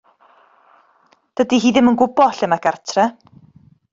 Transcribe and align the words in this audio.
Dydi 1.41 1.59
hi 1.67 1.71
ddim 1.75 1.91
yn 1.93 1.99
gwybod 2.01 2.39
lle 2.41 2.51
mae 2.55 2.65
gartre. 2.67 3.07